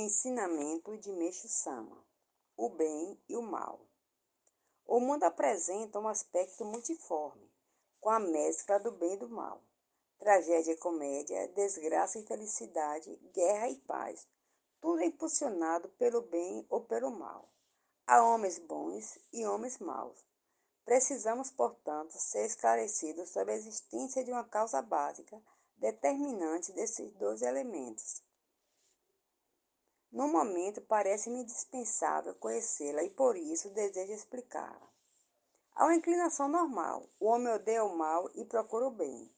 Ensinamento 0.00 0.96
de 0.96 1.10
Meixo 1.10 1.48
Sama: 1.48 2.06
O 2.56 2.68
bem 2.68 3.20
e 3.28 3.36
o 3.36 3.42
mal. 3.42 3.80
O 4.86 5.00
mundo 5.00 5.24
apresenta 5.24 5.98
um 5.98 6.06
aspecto 6.06 6.64
multiforme, 6.64 7.50
com 8.00 8.08
a 8.08 8.20
mescla 8.20 8.78
do 8.78 8.92
bem 8.92 9.14
e 9.14 9.16
do 9.16 9.28
mal. 9.28 9.60
Tragédia 10.16 10.70
e 10.70 10.76
comédia, 10.76 11.48
desgraça 11.48 12.16
e 12.16 12.24
felicidade, 12.24 13.16
guerra 13.34 13.70
e 13.70 13.74
paz, 13.74 14.24
tudo 14.80 15.02
é 15.02 15.06
impulsionado 15.06 15.88
pelo 15.88 16.22
bem 16.22 16.64
ou 16.70 16.84
pelo 16.84 17.10
mal. 17.10 17.52
Há 18.06 18.22
homens 18.22 18.56
bons 18.56 19.18
e 19.32 19.44
homens 19.44 19.78
maus. 19.78 20.24
Precisamos, 20.84 21.50
portanto, 21.50 22.12
ser 22.12 22.46
esclarecidos 22.46 23.30
sobre 23.30 23.52
a 23.52 23.56
existência 23.56 24.22
de 24.22 24.30
uma 24.30 24.44
causa 24.44 24.80
básica 24.80 25.42
determinante 25.76 26.70
desses 26.70 27.10
dois 27.14 27.42
elementos 27.42 28.22
no 30.10 30.26
momento, 30.26 30.80
parece-me 30.80 31.40
indispensável 31.40 32.34
conhecê-la 32.36 33.02
e 33.02 33.10
por 33.10 33.36
isso 33.36 33.70
desejo 33.70 34.12
explicá-la. 34.12 34.88
Há 35.74 35.84
uma 35.84 35.94
inclinação 35.94 36.48
normal. 36.48 37.08
O 37.20 37.26
homem 37.26 37.52
odeia 37.52 37.84
o 37.84 37.96
mal 37.96 38.30
e 38.34 38.44
procura 38.44 38.86
o 38.86 38.90
bem. 38.90 39.30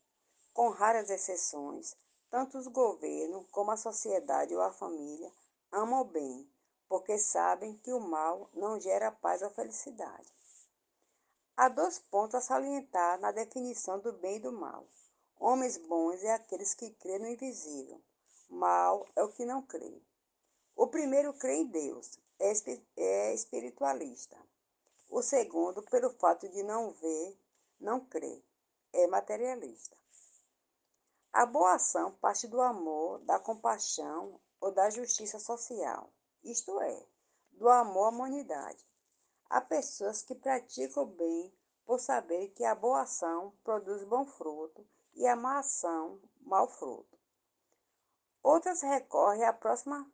Com 0.54 0.70
raras 0.70 1.10
exceções, 1.10 1.96
tanto 2.30 2.56
os 2.56 2.66
governos 2.66 3.46
como 3.50 3.72
a 3.72 3.76
sociedade 3.76 4.54
ou 4.54 4.62
a 4.62 4.72
família 4.72 5.32
amam 5.72 6.00
o 6.00 6.04
bem, 6.04 6.48
porque 6.88 7.18
sabem 7.18 7.76
que 7.76 7.92
o 7.92 8.00
mal 8.00 8.48
não 8.54 8.80
gera 8.80 9.12
paz 9.12 9.42
ou 9.42 9.50
felicidade. 9.50 10.32
Há 11.56 11.68
dois 11.68 11.98
pontos 11.98 12.36
a 12.36 12.40
salientar 12.40 13.20
na 13.20 13.32
definição 13.32 13.98
do 13.98 14.12
bem 14.12 14.36
e 14.36 14.40
do 14.40 14.52
mal. 14.52 14.86
Homens 15.36 15.76
bons 15.76 16.22
é 16.22 16.32
aqueles 16.32 16.74
que 16.74 16.90
crêem 16.90 17.18
no 17.18 17.28
invisível. 17.28 18.00
Mal 18.48 19.06
é 19.14 19.22
o 19.22 19.28
que 19.28 19.44
não 19.44 19.60
crê. 19.60 20.00
O 20.82 20.86
primeiro 20.86 21.34
crê 21.34 21.56
em 21.56 21.66
Deus, 21.66 22.18
é, 22.38 22.52
é 22.96 23.34
espiritualista. 23.34 24.34
O 25.10 25.20
segundo, 25.20 25.82
pelo 25.82 26.08
fato 26.14 26.48
de 26.48 26.62
não 26.62 26.92
ver, 26.92 27.38
não 27.78 28.00
crê, 28.06 28.42
é 28.90 29.06
materialista. 29.06 29.94
A 31.34 31.44
boa 31.44 31.74
ação 31.74 32.12
parte 32.12 32.48
do 32.48 32.62
amor, 32.62 33.18
da 33.26 33.38
compaixão 33.38 34.40
ou 34.58 34.72
da 34.72 34.88
justiça 34.88 35.38
social, 35.38 36.10
isto 36.42 36.80
é, 36.80 37.06
do 37.52 37.68
amor 37.68 38.06
à 38.06 38.08
humanidade. 38.08 38.82
Há 39.50 39.60
pessoas 39.60 40.22
que 40.22 40.34
praticam 40.34 41.02
o 41.02 41.06
bem 41.06 41.54
por 41.84 42.00
saber 42.00 42.48
que 42.54 42.64
a 42.64 42.74
boa 42.74 43.02
ação 43.02 43.52
produz 43.62 44.02
bom 44.04 44.24
fruto 44.24 44.88
e 45.12 45.26
a 45.26 45.36
má 45.36 45.58
ação, 45.58 46.18
mau 46.40 46.66
fruto. 46.66 47.18
Outras 48.42 48.80
recorrem 48.80 49.44
à 49.44 49.52
próxima 49.52 50.10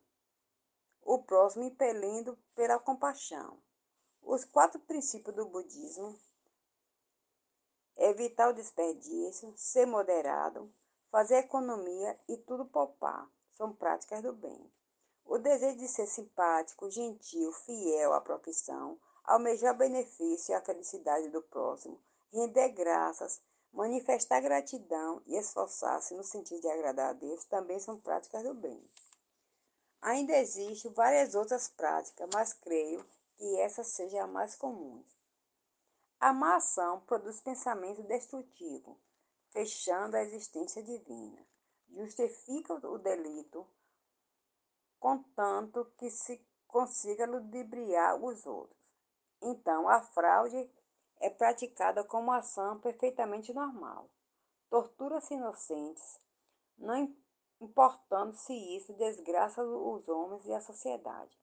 o 1.07 1.23
próximo 1.23 1.63
impelindo 1.63 2.37
pela 2.55 2.81
compaixão. 2.81 3.57
Os 4.21 4.45
quatro 4.45 4.81
princípios 4.81 5.37
do 5.37 5.47
budismo: 5.47 6.19
evitar 7.97 8.51
o 8.51 8.53
desperdício, 8.53 9.55
ser 9.57 9.87
moderado, 9.87 10.71
fazer 11.09 11.37
economia 11.37 12.19
e 12.29 12.37
tudo 12.37 12.67
poupar, 12.67 13.31
são 13.55 13.73
práticas 13.73 14.21
do 14.21 14.33
bem. 14.33 14.69
O 15.25 15.39
desejo 15.39 15.79
de 15.79 15.87
ser 15.87 16.07
simpático, 16.09 16.91
gentil, 16.91 17.53
fiel 17.53 18.13
à 18.13 18.21
profissão, 18.21 18.99
almejar 19.25 19.75
o 19.75 19.79
benefício 19.79 20.53
e 20.53 20.55
a 20.55 20.61
felicidade 20.61 21.29
do 21.29 21.41
próximo, 21.41 22.01
render 22.33 22.71
graças, 22.71 23.41
manifestar 23.73 24.41
gratidão 24.41 25.23
e 25.25 25.37
esforçar-se 25.37 26.15
no 26.15 26.25
sentido 26.25 26.61
de 26.61 26.69
agradar 26.69 27.11
a 27.11 27.13
Deus 27.13 27.45
também 27.45 27.79
são 27.79 27.99
práticas 28.01 28.43
do 28.43 28.55
bem. 28.55 28.83
Ainda 30.01 30.37
existem 30.37 30.93
várias 30.93 31.35
outras 31.35 31.69
práticas, 31.69 32.29
mas 32.33 32.53
creio 32.53 33.05
que 33.37 33.61
essa 33.61 33.83
seja 33.83 34.23
a 34.23 34.27
mais 34.27 34.55
comum. 34.55 35.05
A 36.19 36.33
má 36.33 36.57
ação 36.57 37.01
produz 37.01 37.41
pensamento 37.41 38.03
destrutivo, 38.03 38.99
fechando 39.51 40.17
a 40.17 40.23
existência 40.23 40.83
divina. 40.83 41.47
Justifica 41.91 42.75
o 42.75 42.99
delito, 42.99 43.67
contanto 44.99 45.85
que 45.99 46.11
se 46.11 46.41
consiga 46.67 47.27
ludibriar 47.27 48.17
os 48.17 48.47
outros. 48.47 48.81
Então, 49.43 49.89
a 49.89 50.01
fraude 50.01 50.71
é 51.21 51.31
praticada 51.31 52.03
como 52.03 52.33
ação 52.33 52.79
perfeitamente 52.81 53.53
normal. 53.53 54.11
Tortura-se 54.69 55.35
inocentes, 55.35 56.21
não 56.79 56.97
importando 56.97 57.26
se 58.35 58.53
isso 58.77 58.93
desgraça 58.95 59.63
os 59.63 60.09
homens 60.09 60.45
e 60.47 60.53
a 60.53 60.61
sociedade, 60.61 61.37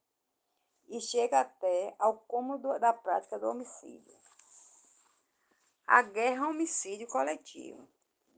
e 0.86 1.00
chega 1.00 1.40
até 1.40 1.94
ao 1.98 2.18
cômodo 2.18 2.78
da 2.78 2.92
prática 2.92 3.38
do 3.38 3.48
homicídio. 3.48 4.16
A 5.86 6.02
guerra 6.02 6.44
é 6.44 6.46
um 6.46 6.50
homicídio 6.50 7.06
coletivo. 7.08 7.88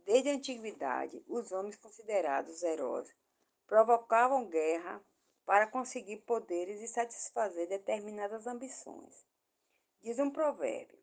Desde 0.05 0.31
a 0.31 0.35
antiguidade, 0.35 1.23
os 1.29 1.53
homens 1.53 1.77
considerados 1.77 2.63
heróis 2.63 3.13
provocavam 3.67 4.49
guerra 4.49 5.05
para 5.45 5.67
conseguir 5.67 6.19
poderes 6.19 6.81
e 6.81 6.89
satisfazer 6.89 7.69
determinadas 7.69 8.47
ambições. 8.47 9.27
Diz 10.01 10.19
um 10.19 10.31
provérbio: 10.31 10.99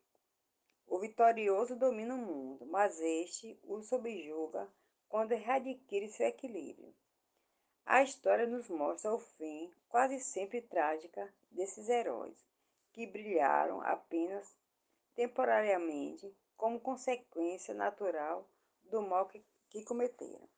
O 0.86 0.98
vitorioso 0.98 1.76
domina 1.76 2.14
o 2.14 2.18
mundo, 2.18 2.66
mas 2.66 2.98
este 3.00 3.58
o 3.62 3.82
subjuga 3.82 4.70
quando 5.08 5.34
readquire 5.34 6.08
seu 6.08 6.26
equilíbrio. 6.26 6.94
A 7.86 8.02
história 8.02 8.46
nos 8.46 8.68
mostra 8.68 9.12
o 9.12 9.18
fim, 9.18 9.72
quase 9.88 10.18
sempre 10.18 10.62
trágica, 10.62 11.32
desses 11.50 11.88
heróis, 11.88 12.36
que 12.92 13.06
brilharam 13.06 13.80
apenas 13.82 14.56
temporariamente 15.14 16.34
como 16.56 16.80
consequência 16.80 17.74
natural 17.74 18.48
do 18.84 19.02
mal 19.02 19.26
que, 19.26 19.44
que 19.68 19.84
cometeram. 19.84 20.48